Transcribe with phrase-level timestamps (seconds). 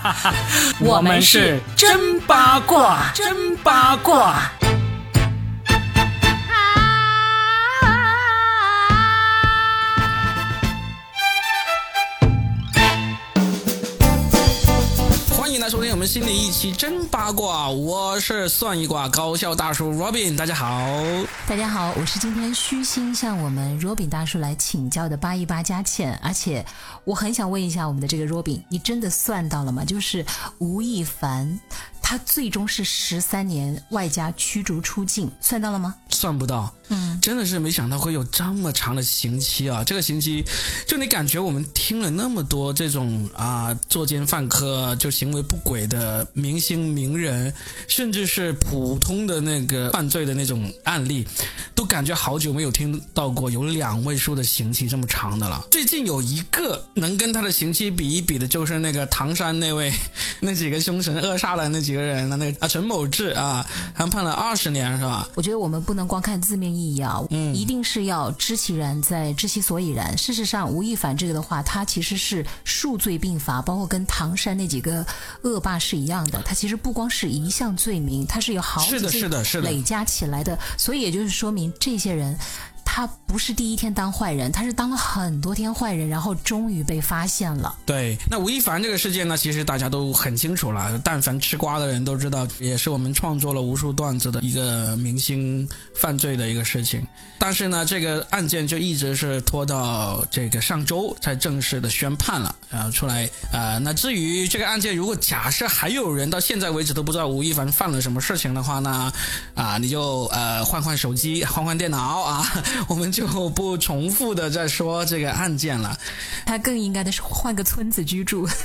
[0.80, 4.61] 我们是真八卦，真八卦。
[16.02, 20.84] 们新的一期真八卦，我是算一卦高校大叔 Robin，大家好。
[21.46, 26.66] 大家好，我是今天虚心向我们 Robin 大叔来请教的八一八佳倩，而且
[27.04, 29.84] 我很想问一下我们的这个 Robin，你真的算到了吗？
[29.84, 30.26] 就是
[30.58, 31.60] 吴亦凡，
[32.12, 35.94] 他最终是十三年外加驱逐出境，算到了吗？
[36.10, 39.82] 算不到，嗯，真的是没想到会有这么长的刑期啊！
[39.82, 40.44] 这个刑期，
[40.86, 47.54] 就你感觉我们听了那么多这种啊作奸犯科、就行为不轨的明星名人，
[47.88, 51.26] 甚至是普通的那个犯罪的那种案例，
[51.74, 55.66] 都感觉好久没有听到过有两位数的刑期这么长的了。
[55.70, 59.90] 最近有一个能跟他的刑期比一比的，就是那个唐山那位
[60.40, 63.64] 那几个凶神恶煞的那几个人那个啊陈某志啊，
[63.94, 65.28] 他判了二十年是吧？
[65.34, 70.16] 我觉得我们不能光看字面意义啊，嗯，一定是要知其然再知其所以然。
[70.18, 75.04] 事实上，吴亦凡这个的话，他其实是数罪并罚，包括跟唐山那几个
[75.42, 76.42] 恶霸是一样的。
[76.46, 80.58] 他其实不光是一项罪名，他是有好几是的，是的，累加起来的。
[80.76, 82.36] 所以也就是说明这些人。
[82.94, 87.74] 他不是第一天当坏人，他是当了很多天坏人，然后终于被发现了。
[87.86, 97.02] 对，那吴亦凡这个事件呢，其实大家都很清楚了，但凡吃瓜的人都知道，也是我们创作了无数段子的一个明星犯罪的一个事情。
[97.38, 103.26] 但是呢，这个案件就一直是拖到这个上周才正式的宣判了，然后出来。
[103.52, 109.10] 呃，那至于这个案件，如果假设还有人到现在为止都不知道吴亦凡犯了什么事情的话呢，
[109.54, 112.46] 啊，你就呃换换手机，换换电脑啊。
[112.88, 115.96] 我们就不重复的再说这个案件了。
[116.44, 118.48] 他更应该的是换个村子居住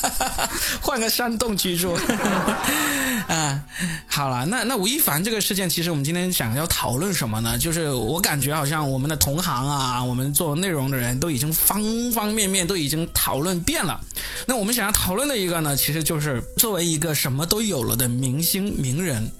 [0.80, 1.96] 换个山洞居住。
[3.26, 3.58] 啊，
[4.06, 7.56] 好了，那那吴亦凡这个事件，其实我们今天想要讨论什么呢？
[7.56, 13.98] 就是我感觉好像我们的同行啊，我们做内容的人都已经方方面面都已经讨论遍了。
[14.46, 19.30] 那我们想要讨论的一个呢，其实就是作为一个什么都有了的明星名人。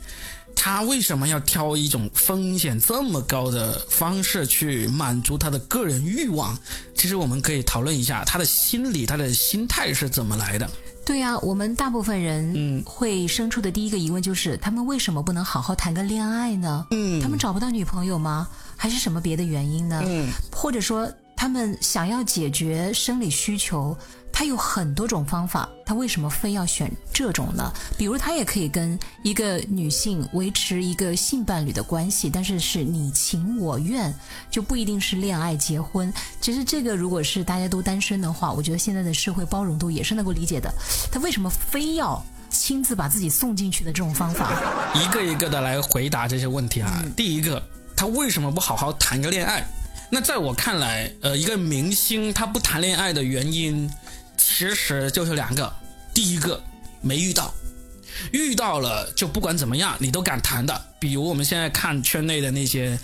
[0.56, 6.58] 他为什么要挑一种风险这么高的方式去满足他的个人欲望？
[6.94, 10.68] 其实我们可以讨论一下他的心理，他的心态是怎么来的。
[11.04, 16.86] 对呀，我们大部分人嗯会生出的第一个疑问就是：他们为什么不能好好谈个恋爱呢？
[16.92, 18.48] 嗯，他们找不到女朋友吗？
[18.74, 20.02] 还是什么别的原因呢？
[20.06, 23.94] 嗯，或者说他们想要解决生理需求？
[24.36, 27.72] 他有很多种方法，他为什么非要选这种呢？
[27.96, 34.12] 比如，他也可以跟一个女性维持一个性伴侣的关系，但是是你情我愿，
[34.50, 36.12] 就不一定是恋爱结婚。
[36.40, 40.68] 其实，这个如果是大家都单身的话，我觉得现在的社会包容度也是能够理解的。
[41.12, 44.50] 他为什么非要亲自把自己送进去的这种方法？
[44.94, 47.04] 一个一个的来回答这些问题啊。
[47.16, 47.62] 第一个，
[47.96, 49.64] 他为什么不好好谈个恋爱？
[50.10, 53.88] 那在我看来，呃，一个明星他不谈恋爱的原因。
[54.46, 55.72] 其实就是两个，
[56.12, 56.62] 第一个
[57.00, 57.52] 没遇到，
[58.30, 60.78] 遇到了就不管怎么样你都敢谈的。
[61.00, 62.98] 比如我们现在看圈内的那些，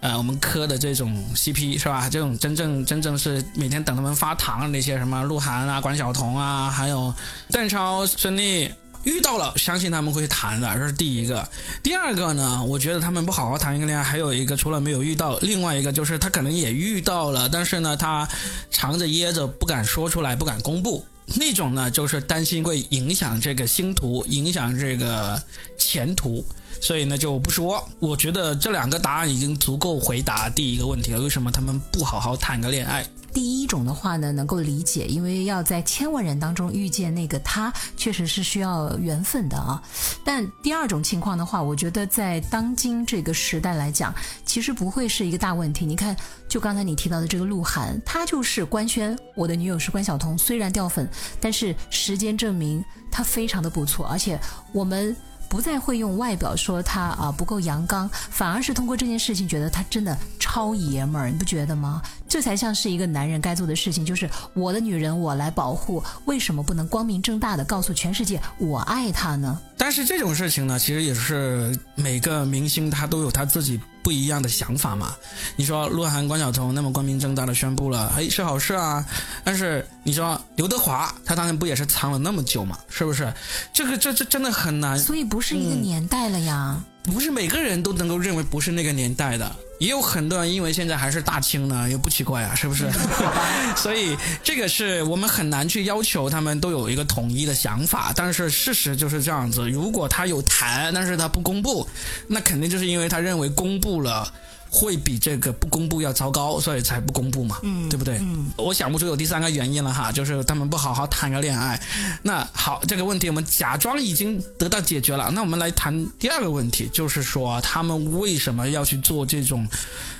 [0.00, 2.08] 呃，我们磕的这种 CP 是吧？
[2.08, 7.12] 这种真正真正是每天等他们发糖的那些什么鹿晗啊、关晓彤啊，还有
[7.50, 8.70] 邓超、孙俪，
[9.04, 11.46] 遇到了相信他们会谈的，这是第一个。
[11.82, 18.28] 第二个呢，我觉得他们不好好谈一个恋爱，还有一个除了没有遇到，另外一个就是他可能也遇到了，但是呢他
[18.70, 21.04] 藏着掖着不敢说出来，不敢公布。
[21.36, 25.42] 那种呢，就是担心会影响这个星途，影响这个
[25.78, 26.44] 前途，
[26.82, 27.82] 所以呢就不说。
[27.98, 33.06] 我觉得这两个答案已经足够回答第一个问题了：为什么他们不好好谈个恋爱？
[33.34, 39.82] 第一种的话呢，能够理解，因为要在千万人当中遇见那个他，确实是需要缘分的啊。
[40.24, 44.14] 但第二种情况的话，我觉得在当今这个时代来讲，
[44.46, 45.84] 其实不会是一个大问题。
[45.84, 46.16] 你看，
[46.48, 51.06] 就刚才你提到的这个鹿晗，他就是官宣我的女友是关晓彤，虽然掉粉，
[51.40, 54.40] 但是时间证明他非常的不错，而且
[54.72, 55.14] 我们。
[55.54, 62.02] 不再会用外表说他啊不够阳刚，反而是通过这件事情觉得他真的超爷们儿，你不觉得吗？
[62.28, 69.60] 这才像是一个男人该做的事情，就是我的女人我来保护，为什么不能光明正大的告诉全世界我爱她呢？
[69.76, 73.80] 但是这种事情呢，其实也是每个明星他都有他自己。
[74.04, 75.16] 不一样的想法嘛？
[75.56, 79.02] 你说鹿晗、关晓彤那么光明正大的宣布了，哎，是好事啊。
[79.42, 82.78] 但是你说刘德华，他当年不也是藏了那么久嘛？
[82.90, 83.32] 是不是？
[83.72, 84.98] 这个这这真的很难。
[84.98, 86.78] 所以不是一个年代了呀。
[87.04, 92.90] 不是每个人都能够认为不是那个年代的，也有很多人因为现在还是大清呢，也不奇怪啊， 是不是？
[93.76, 98.12] 所以这个是我们很难去要求他们都有一个统一的想法。
[98.16, 101.86] 但是事实就是这样子，如果他有谈，但是他不公布，
[102.26, 104.32] 那肯定就是因为他认为公布了。
[104.74, 108.18] 会比这个不公布要糟糕，所以才不公布嘛，嗯，对不对？
[108.18, 111.80] 嗯，我想不出有第三个原因了哈，就是他们不好好谈个恋爱。
[112.22, 115.30] 那好，这个问题我们假装已经得到解决了。
[115.30, 119.64] 那我们来谈第二个问题，就是说他们为什么要去做这种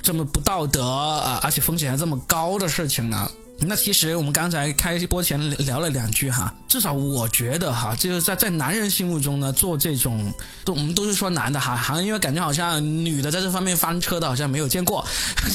[0.01, 3.29] 这么不道德啊，而且风险还这么高的事情呢？
[3.59, 10.31] 那其实我们刚才开播前聊了两句哈，至少我觉得哈，就是在在男人心目中呢，做这种
[10.63, 15.03] 都我们都是说男的哈，好像因为感觉好像女的在这方面翻车的好像没有见过，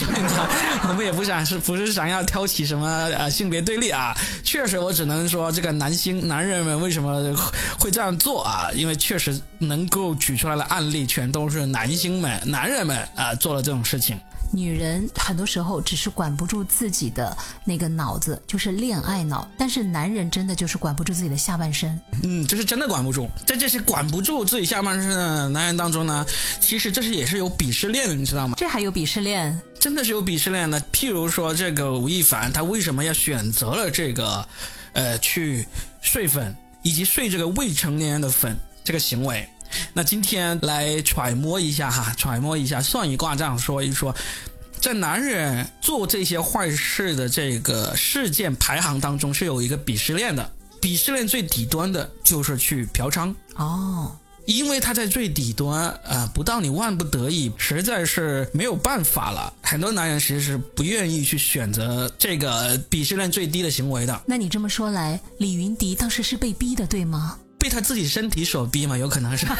[0.88, 4.16] 我们也不想是不是想要挑起什么呃性别对立啊？
[4.42, 7.36] 确实，我只能说这个男星男人们为什么
[7.78, 8.70] 会这样做啊？
[8.74, 14.18] 因为确实能够举出来的案例全都是男星们、男人们啊做了这种事情。
[14.52, 21.98] 女人很多时候只是管不住自己的那个脑子，就是恋爱脑；但是男人真的就是管不住自己的下半身。
[22.22, 23.28] 嗯，这是真的管不住。
[23.46, 26.26] 在这些管不住自己下半身的男人当中呢，
[26.60, 28.54] 其实这是也是有鄙视链的，你知道吗？
[28.56, 29.60] 这还有鄙视链？
[29.78, 30.80] 真的是有鄙视链的。
[30.92, 34.46] 譬如说，这个吴亦凡，他为什么要选择了这个，
[34.92, 35.66] 呃，去
[36.02, 39.48] 睡粉以及睡这个未成年人的粉这个行为？
[39.92, 44.14] 那今天来揣摩一下哈，揣摩一下，算一卦这样说一说，
[44.80, 50.50] 在男人做这些坏事的这个事件排行当中是有一个鄙视链的，
[50.80, 64.22] 鄙视链最底端的就是去嫖娼哦，因为他在最底端啊，不到你万不得已，实在是没有办法了，很多男人其实是不愿意去选择这个鄙视链最低的行为的。
[64.26, 67.38] 那你这么说来，李云迪当时是被逼的，对吗？
[67.60, 69.46] 被他自己身体所逼嘛，有可能是，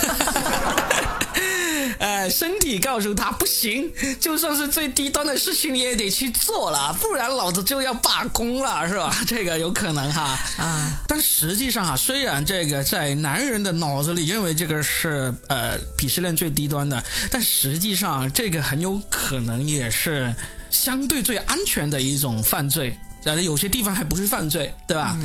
[1.99, 9.15] 呃，身体告诉他不行，就算是最低端的事情你也得去做了，不然老子就要罢工了，是吧？
[9.29, 10.39] 这个有可能哈。
[10.57, 20.35] 啊，但实际上啊，虽然这个在男人的脑子里认为这个是呃鄙视链最低端的，但实际上这个很有可能也是
[20.71, 25.17] 相对最安全的一种犯罪，但是有些地方还不是犯罪，对吧？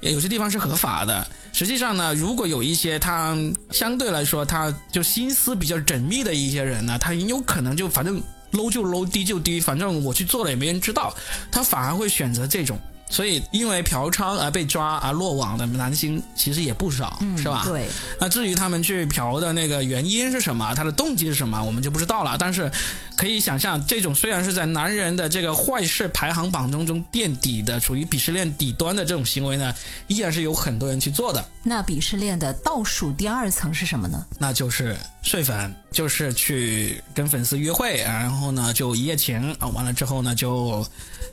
[0.00, 1.26] 有些地方是合法的。
[1.52, 3.36] 实际上呢，如果有一些他
[3.70, 8.20] 相对来说他就心思比较缜密的一些人呢，他很有可能就反正
[8.52, 11.14] low 就 low，低就低，反正我去做了也没人知道，
[11.50, 12.78] 他反而会选择这种。
[13.10, 17.62] 所以，因为嫖娼而被抓而落网的男星其实也不少，是吧？
[17.66, 17.86] 对。
[18.18, 22.36] 那至于他们去嫖的那个原因是什么，他的动机是什么，我们就不知道了。
[22.38, 22.72] 但是，
[23.16, 29.74] 可以想象，这种虽然是在男人的这个坏事排行榜当中垫底的，处于鄙视链底端的这种行为呢，
[30.08, 31.44] 依然是有很多人去做的。
[31.62, 34.26] 那鄙视链的倒数第二层是什么呢？
[34.38, 40.84] 那就是睡粉，就是去跟粉丝约会，然后呢就一夜情啊，完了之后呢就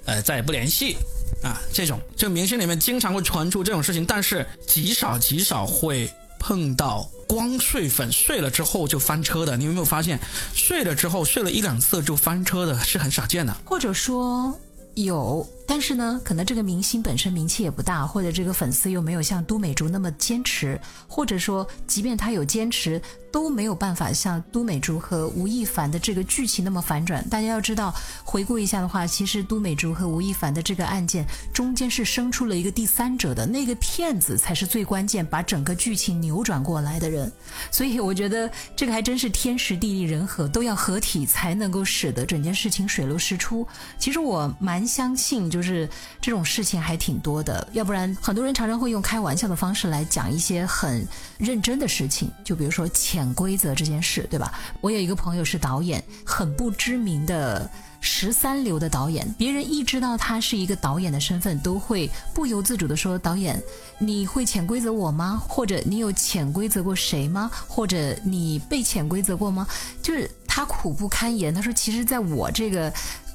[0.06, 0.96] 呃再也不联系。
[1.42, 9.58] 啊，这种就明星里面经常会传出这种事情，但是极少极少会碰到光睡粉睡了之后就翻车的。
[9.58, 10.20] 你有没有发现，
[10.54, 13.56] 睡了之后睡了一两次就翻车的是很少见的？
[13.66, 14.58] 或者说
[14.96, 15.48] 有？
[15.70, 23.00] 但是呢，可能这个明星本身名气也不大，或者这个粉丝又没有像都美竹那么坚持，或者说，即便他有坚持，
[23.32, 27.24] 都没有办法像都美竹和吴亦凡的这个剧情那么反转。
[27.30, 27.94] 大家要知道，
[28.24, 31.24] 回顾一下的话，其实都美竹和吴亦凡的这个案件
[31.54, 37.32] 中间是生出了一个第三者的，那个骗子才是最关键，把整个剧情扭转过来的人。
[37.70, 43.68] 所以我觉得这个还真是天时地利人和都要合体，才能够使得整件事情水落石出。
[44.00, 45.59] 其实我蛮相信就。
[45.60, 45.90] 就是
[46.22, 51.06] 这种事情还挺多的，要不然很多人常常会用开玩笑的方式来讲一些很
[51.38, 54.54] 认真的事情，就比如说潜规则这件事，对吧？
[54.80, 63.62] 我有一个朋友是导演，很不知名的十三流的导演，别人一知道他是一个导演的身份，都会不由自主的说：“导演，
[63.98, 65.44] 你会潜规则我吗？
[65.46, 67.52] 或者你有潜规则过谁吗？
[67.68, 69.68] 或者你被潜规则过吗？”
[70.02, 72.90] 就是他苦不堪言，他说：“其实，在我这个。”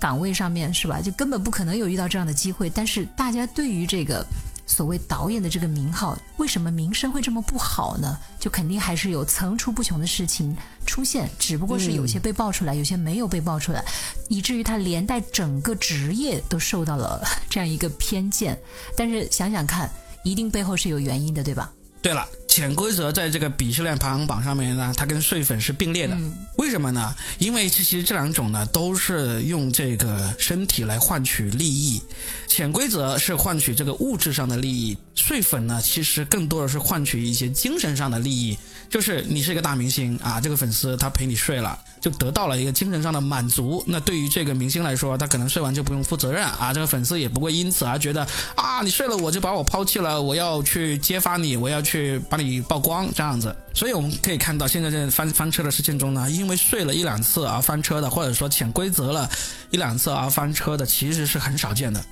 [0.04, 1.00] 岗位上面是吧？
[1.00, 2.68] 就根本不可能有遇到这样的机会。
[2.68, 4.22] 但是大家对于这个
[4.66, 8.18] 所谓导演的这个名号，为什么名声会这么不好呢？
[8.38, 13.82] 就肯定还是有层出不穷的事情出现，只不过是有些被爆出来，有些没有被爆出来，
[14.28, 18.58] 以至于他连带整个职业都受到了这样一个偏见。
[18.94, 19.90] 但是想想看，
[20.22, 21.72] 一定背后是有原因的，对吧？
[22.02, 22.28] 对了。
[22.54, 26.16] 潜规则在这个鄙视链排行榜上面呢，它跟睡粉是并列的。
[26.56, 27.12] 为什么呢？
[27.40, 32.00] 因为其实这两种呢都是用这个身体来换取利益，
[32.46, 38.56] 潜规则是换取这个物质上的利益，睡粉呢其实更多的是换取一些精神上的利益。
[38.88, 43.82] 就是你是一个大明星啊，这个粉丝他陪你睡了，就得到了一个精神上的满足。
[43.86, 53.56] 那对于这个明星来说，他可能睡完就不用负责任啊，这个粉丝也不会因此而觉得啊，你睡了我就把我抛弃了，我要去揭发你，我要去把你曝光这样子。
[53.72, 59.26] 所以我们可以看到，现在在翻翻车的事件中呢，因为睡了一两次而翻车的，或者说潜规则了
[59.70, 62.04] 一两次而翻车的，其实是很少见的。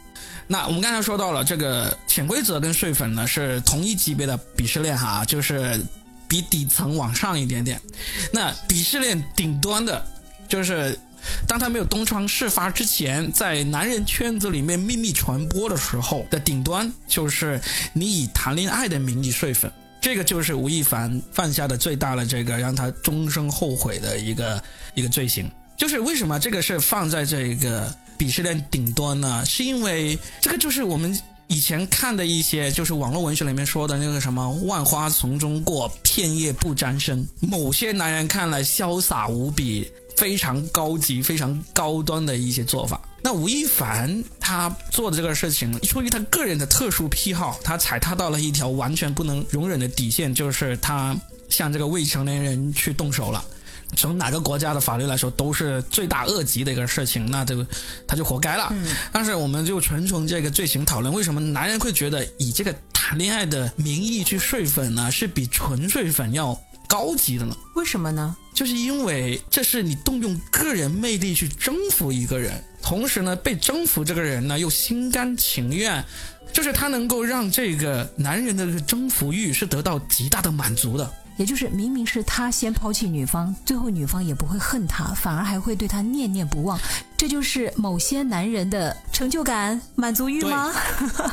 [0.46, 5.78] 那我们刚才说到了这个潜规则跟睡粉呢是同一级别的鄙视链哈，就是
[6.32, 7.78] 比底层往上一点点。
[8.32, 10.02] 那鄙视链顶端的，
[10.48, 10.98] 就是
[11.46, 17.60] 当他没有东窗事发之前，在男人圈子里面秘密传播的时候的顶端，就是
[17.92, 19.70] 你以谈恋爱的名义睡粉。
[20.00, 25.50] 这个就是吴亦凡犯下的最大的这个让他终生后悔的一个一个罪行。
[25.76, 29.44] 就是为什么这个是放在这个鄙视链顶端呢？
[29.44, 31.14] 是因为这个就是我们
[31.52, 37.26] 以前看的一些，就是网络文学里面说的那个什么“万花丛中过，片叶不沾身”。
[37.40, 42.99] 某些男人看了潇洒无比，非常高级、非常高端的一些做法。
[43.23, 51.14] 那吴亦凡他做的这个事情，出于他个人的特殊癖好，他踩踏到了一条完全不能容忍的底线，就是他
[51.50, 53.44] 向这个未成年人去动手了。
[53.96, 57.66] 从哪个国家的法律来说，都是罪大恶极的一个事情，那这个
[58.06, 58.72] 他就活该了。
[59.12, 65.11] 但是我们就纯从这个罪行讨论，为什么男人会觉得以这个谈恋爱的名义去睡粉呢？
[65.11, 66.58] 是比纯睡粉要
[66.88, 67.54] 高级的呢？
[67.75, 68.37] 为什么呢？
[68.54, 72.62] 就是因为这是你动用个人魅力去征服一个人。
[72.82, 76.04] 同时呢，被征服这个人呢又心甘情愿，
[76.52, 81.10] 就是他能够让这个男人的这个征服欲是得到极大的满足的。
[81.38, 86.78] 也就是明明是他先抛弃女方，最后女方也不会恨他，反而还会对他念念不忘。
[87.16, 90.70] 这就是某些男人的成就感、满足欲吗？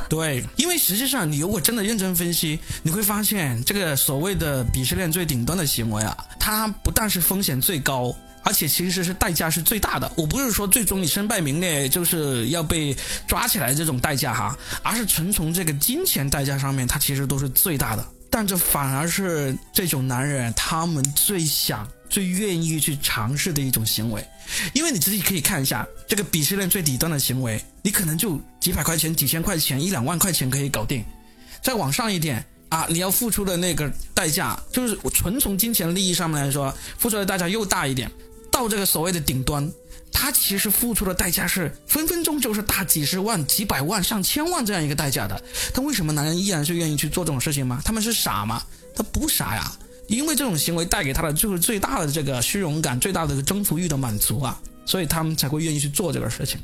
[0.07, 8.15] 对， 因为实际上你如果真的认真分析，你会发现这个所谓的鄙视链最顶端的行为啊，它不但是风险最高。
[8.49, 10.11] 而且其实是代价是最大的。
[10.17, 18.03] 我不是说最终你身败名裂就是要被抓起来这种代价哈，而是纯从这个金钱代价上面，它其实都是最大的。
[18.27, 24.25] 但这反而是这种男人他们最想、最愿意去尝试的一种行为。
[24.73, 31.05] 因为你自己可以看一下这个鄙视链最底端的行为，你可能就几百块钱、几千块钱、一两万块钱可以搞定。
[31.61, 38.09] 再往上一点啊，你要付出的那个代价，就是纯从金钱利益上面来说，付出的代价又大一点。
[38.59, 39.71] 到这个所谓的顶端，
[40.11, 45.41] 他其实付出的代价是分分钟就是大几十万、几百万、上千万这样一个代价的。
[45.73, 47.81] 但为什么男人依然是愿意去做这种事情吗？
[47.85, 48.61] 他们是傻吗？
[48.93, 49.71] 他不傻呀，
[50.07, 56.59] 因为这种行为带给他的就是最大的这个虚荣感、最大的征服欲的满足啊，所以他们才会愿意去做这个事情。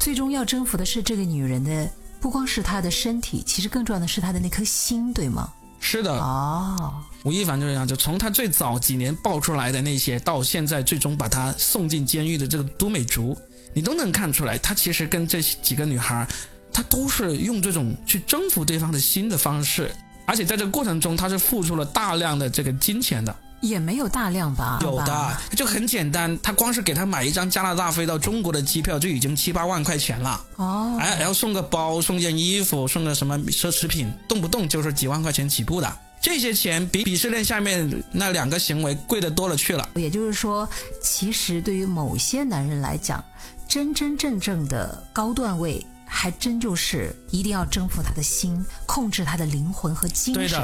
[0.00, 1.88] 最终要征服的是这个女人的，
[2.20, 5.52] 不光是她的身体，其实更重要的是她的那颗心，对吗？
[5.80, 13.36] 是的哦，吴亦凡就是这样，就从他最早几年爆出来的那些，到现在最终把他送进监狱的这个都美竹，
[13.72, 16.26] 你都能看出来，他其实跟这几个女孩，
[16.72, 19.90] 他都是用这种去征服对方的心的方式，
[20.26, 23.34] 而且在这个过程中，他是付出了大量的这个金钱的。
[23.60, 24.78] 也没有大量吧？
[24.82, 26.38] 有的，就很简单。
[26.42, 30.44] 他光是给他买一张加拿大飞到中国的机票，就已经七八万块钱了。
[30.56, 35.98] 哦，哎，然后送个包，送件衣服，送个什么奢侈品，动不动就是几万块钱起步的。
[36.20, 39.88] 这些钱比鄙视链下面那两个行为贵的多了去了。
[39.94, 40.68] 也就是说，
[41.00, 43.24] 其实对于某些男人来讲，
[43.68, 50.60] 真真正正的高段位，还真就是一定要征服他的心，控制他的灵魂和精神。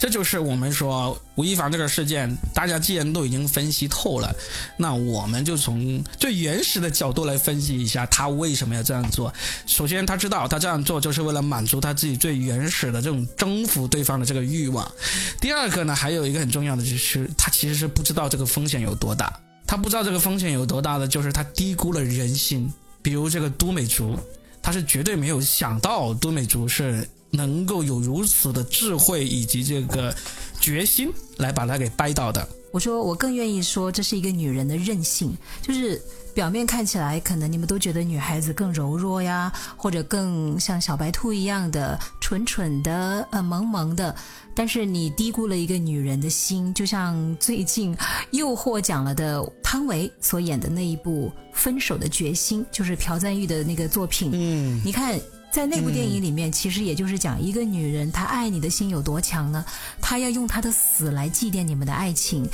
[0.00, 4.34] 这就是我们说吴亦凡这个事件，大家既然都已经分析透了，
[4.78, 9.30] 那我们就从最原始的角度来分析一下他为什么要这样做。
[9.66, 14.90] 首先，他知道他这样做就是为了满足他自己最原始的这种征服对方的这个欲望。
[15.38, 19.30] 第二个呢，还有一个很重要的就是，他其实是不知道这个风险有多大。
[19.66, 22.72] 他不知道这个风险有多大的，就是他低估了人心。
[23.02, 24.18] 比如这个都美竹，
[24.62, 27.06] 他是绝对没有想到都美竹是。
[27.30, 30.14] 能够有如此的智慧以及这个
[30.60, 32.48] 决心来把它给掰倒的。
[32.72, 36.00] 我说，我更愿意说这是一个女人的韧性，就是
[36.32, 44.14] 表面看起来可能你们都觉得女孩子更柔弱呀，或者更像小白兔一样的蠢蠢的、呃萌萌的，
[44.54, 47.96] 但是你低估了一个女人的心，就像最近
[48.30, 54.30] 又获奖了的汤唯所演的那一部《分手的决心》，就是朴赞玉的那个作品。
[54.32, 55.20] 嗯，你看。
[55.50, 59.64] 在那部电影里面，其实也就是讲一个女人，她爱你的心有多强呢？
[60.00, 62.48] 她要用她的死来祭奠你们的爱情。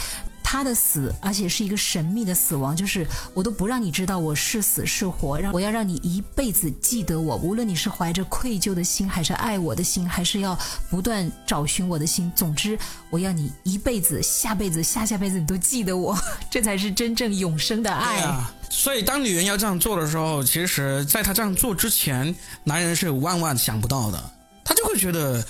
[0.57, 7.37] 他的死，而且是一个神秘的死亡，就是我都不让你知道我是死是活，让我要让你一辈子记得我。
[7.37, 10.59] 无论你是怀着愧疚的心，还是爱我的心，还是要
[10.89, 12.79] 不断找寻我的心，总之
[13.11, 16.17] 我要你一辈子、下辈子、下下辈子你都记得我，
[16.51, 18.23] 这才是真正永生的爱。
[18.23, 22.35] 啊所以，当女人要这样做的时候，其实在她这样做之前，
[22.65, 24.31] 男人是万万想不到的。
[24.65, 25.47] 他就会觉得，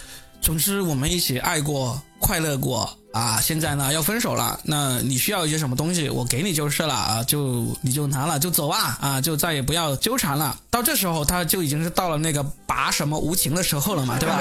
[0.47, 2.89] 总之我们一起爱过、快乐过。
[3.13, 10.57] 啊，现在呢要分手了，那你需要一些什么东西，我给你就是了啊，就你就拿了就走吧啊，就再也不要纠缠了。
[10.71, 14.39] 到这时候他就已经是到了那个拔什么无情的时候了嘛，对吧？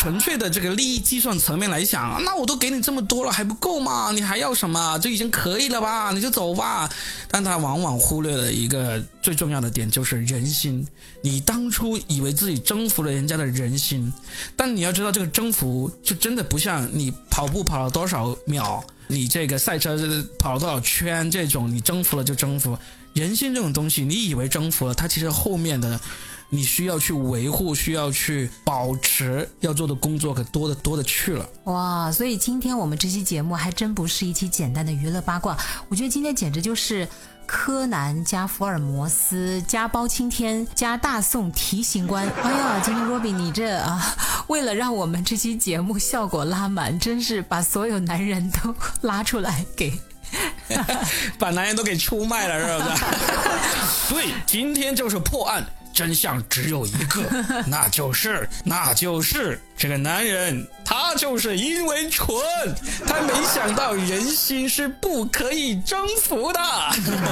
[0.00, 4.10] 纯粹的这个利益计算层面来想，那我都给你这么多了还不够吗？
[4.14, 4.98] 你还要什么？
[4.98, 6.10] 就已经可以了吧？
[6.10, 6.88] 你就走吧。
[7.28, 10.88] 但他往往忽略了一个最重要的点，就是人心。
[11.20, 14.10] 你当初以为自己征服了人家的人心，
[14.56, 18.08] 但你要知道，这个征服就真的不像你跑步跑了多。
[18.08, 18.82] 少秒？
[19.06, 19.98] 你这个赛车
[20.38, 21.30] 跑了多少圈？
[21.30, 22.78] 这种你征服了就征服。
[23.12, 26.00] 人心这种东西，你以为征服了，它其实后面的
[26.50, 31.48] 你需要去维护、需要去保持，要做的工作可多的多的去了。
[31.64, 32.12] 哇！
[32.12, 35.56] 所以今天我们这期节目还真不是一期简单的娱乐八卦，
[35.88, 37.08] 我觉得今天简直就是。
[37.52, 44.14] 柯南加福尔摩斯加包青天加大宋提刑官， 哎呀，今天若比你这啊，
[44.46, 49.92] 为了让我们这期节目效果拉满，真是把所有男人都拉出来给，
[51.40, 53.04] 把男人都给出卖了，是不是？
[54.14, 55.66] 对，今天就是破案。
[56.00, 57.22] 真相只有一个，
[57.68, 62.34] 那就是那就是这个男人，他就是因为蠢，
[63.06, 66.60] 他没想到人心是不可以征服的。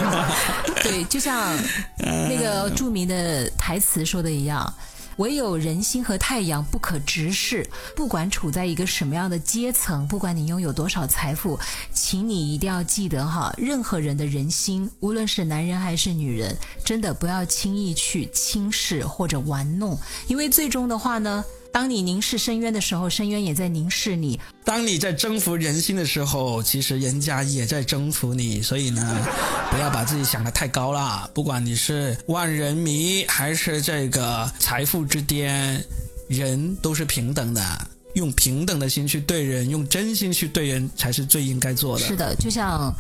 [0.85, 1.57] 对，就像
[1.97, 4.71] 那个著名的台词说的一样。
[5.19, 11.59] 唯有人心和太阳不可直视，不管处在一个什么样的阶层，不管你拥有多少财富，
[11.93, 21.45] 请你一定要记得哈，任何人的人心，无论是男人还是女人，真的不要轻易去轻视或者玩弄，因为最终的话呢。
[21.73, 28.61] 当你凝视深渊的时候，深渊也在凝视你；当你在征服人心的时候，其实人家也在征服你。
[28.61, 29.27] 所以呢，
[29.71, 31.31] 不要把自己想得太高了。
[31.35, 35.83] 不管你是万人迷，还是这个财富之巅，
[36.29, 37.89] 人都是平等的。
[38.15, 42.05] 用平等的心去对人，用真心去对人，才是最应该做的。
[42.05, 42.93] 是的，就像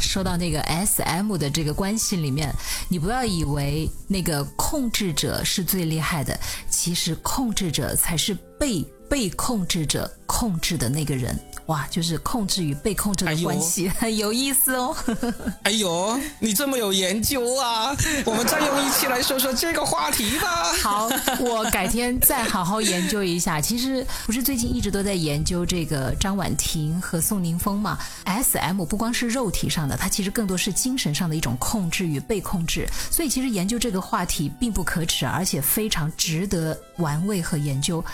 [0.00, 2.50] 说到那个 S M 的这个关系里面，
[2.88, 6.38] 你不要以为那个控制者是最厉害的，
[6.84, 11.38] 其实控制者才是被被控制者控制的那个人。
[11.72, 14.94] 哇，就是控制与被控制的关系，很 有意思哦。
[15.64, 17.96] 哎呦，你这么有研究啊！
[18.26, 20.70] 我们再用一期来说说这个话题吧。
[20.82, 21.08] 好，
[21.40, 23.58] 我改天再好好研究一下。
[23.58, 32.86] 其实不是最近一直都在研究这个张婉婷和宋宁峰嘛？S M 不光是肉体上的，它其实更多是精神上的一种控制与被控制。
[33.10, 38.04] 所以其实研究这个话题并不可耻，而且非常值得玩味和研究。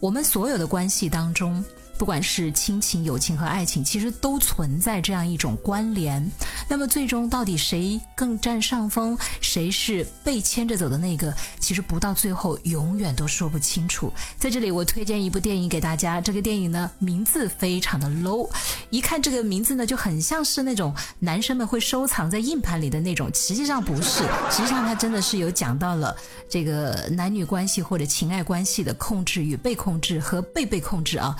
[0.00, 1.64] 我们所有的关系当中。
[1.96, 6.24] 不管是亲情、友情和爱情，其实都存在这样一种关联。
[6.68, 14.12] 那么最终到底谁更占上风，谁是被牵着走的那个，其实不到最后永远都说不清楚。
[14.38, 16.20] 在这里，我推荐一部电影给大家。
[16.20, 18.50] 这个电影呢，名字非常的 low，
[18.90, 23.30] 一看这个名字呢，就很像是那种男生们会收藏在硬盘里的那种。
[23.34, 26.14] 实际上不是，实际上它真的是有讲到了
[26.48, 31.36] 这个男女关系或者情爱关系的控制与被控制和被被控制啊。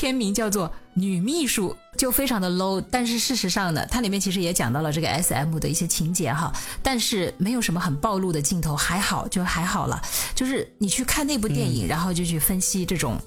[0.00, 2.82] 片名叫做《女秘书》，就非常的 low。
[2.90, 6.50] 但是事实上呢，它里面其实也讲到了这个 S M 的一些情节哈，
[6.82, 10.00] 但是没有什么很暴露的镜头，还好就还好了。
[10.34, 13.20] 就是你去看那部电影，然后就去分析这种。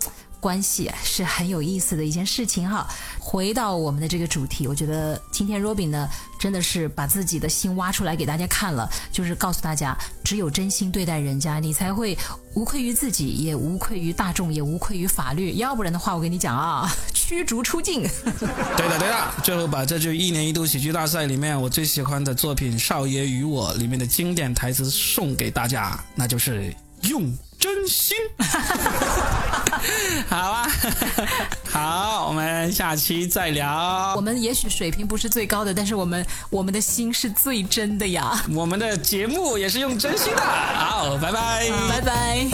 [0.44, 2.86] 关系是很有意思的一件事情哈。
[3.18, 12.18] 回到我们的这个主题，我觉得今天 Robin 呢，真的是把自己的心挖出来给大家看了，就是告诉大家，只有真心对待人家，你才会
[12.56, 15.56] 无愧于自己，也无愧于大众，也无愧于法律。
[15.56, 18.02] 要不然的话，我跟你讲啊， 驱逐出境。
[18.04, 19.34] 对的，对的。
[19.42, 27.34] 最后把这句一年一度喜剧大赛里面我最喜欢的作品《少爷与我》里面的经典台词送给大家，那就是用。
[27.64, 28.18] 真心，
[30.28, 30.68] 好啊，
[31.72, 34.14] 好，我们下期再聊。
[34.18, 38.44] 我们也许水平不是最高的，但是我们我们的心是最真的呀。
[38.54, 40.42] 我们的节目也是用真心的。
[40.42, 42.48] 好，拜拜，拜拜。